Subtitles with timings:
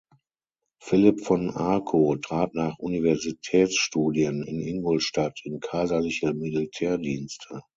[0.81, 7.61] Phillip von Arco trat nach Universitätsstudien in Ingolstadt in kaiserliche Militärdienste.